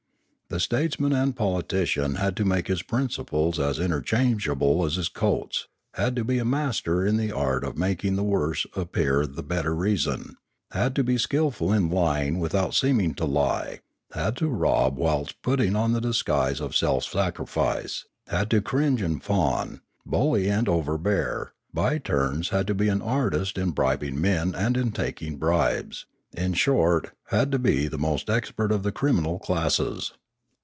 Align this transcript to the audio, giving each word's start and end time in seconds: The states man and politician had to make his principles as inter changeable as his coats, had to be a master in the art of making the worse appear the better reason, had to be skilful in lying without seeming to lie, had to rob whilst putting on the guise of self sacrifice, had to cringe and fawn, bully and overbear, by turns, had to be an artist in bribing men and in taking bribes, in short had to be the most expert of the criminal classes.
The 0.51 0.59
states 0.59 0.99
man 0.99 1.13
and 1.13 1.33
politician 1.33 2.15
had 2.15 2.35
to 2.35 2.43
make 2.43 2.67
his 2.67 2.83
principles 2.83 3.57
as 3.57 3.79
inter 3.79 4.01
changeable 4.01 4.83
as 4.83 4.95
his 4.95 5.07
coats, 5.07 5.69
had 5.93 6.13
to 6.17 6.25
be 6.25 6.39
a 6.39 6.43
master 6.43 7.05
in 7.07 7.15
the 7.15 7.31
art 7.31 7.63
of 7.63 7.77
making 7.77 8.17
the 8.17 8.23
worse 8.25 8.65
appear 8.75 9.25
the 9.25 9.43
better 9.43 9.73
reason, 9.73 10.35
had 10.71 10.93
to 10.97 11.05
be 11.05 11.17
skilful 11.17 11.71
in 11.71 11.89
lying 11.89 12.37
without 12.37 12.73
seeming 12.75 13.13
to 13.13 13.23
lie, 13.23 13.79
had 14.13 14.35
to 14.35 14.49
rob 14.49 14.97
whilst 14.97 15.41
putting 15.41 15.73
on 15.77 15.93
the 15.93 16.01
guise 16.25 16.59
of 16.59 16.75
self 16.75 17.05
sacrifice, 17.05 18.03
had 18.27 18.49
to 18.51 18.59
cringe 18.61 19.01
and 19.01 19.23
fawn, 19.23 19.79
bully 20.05 20.49
and 20.49 20.67
overbear, 20.67 21.53
by 21.73 21.97
turns, 21.97 22.49
had 22.49 22.67
to 22.67 22.73
be 22.75 22.89
an 22.89 23.01
artist 23.01 23.57
in 23.57 23.71
bribing 23.71 24.19
men 24.19 24.53
and 24.53 24.75
in 24.75 24.91
taking 24.91 25.37
bribes, 25.37 26.07
in 26.33 26.51
short 26.53 27.11
had 27.27 27.53
to 27.53 27.57
be 27.57 27.87
the 27.87 27.97
most 27.97 28.29
expert 28.29 28.73
of 28.73 28.83
the 28.83 28.91
criminal 28.91 29.39
classes. 29.39 30.11